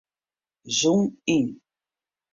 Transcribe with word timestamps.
Zoom 0.77 1.03
yn. 1.37 1.47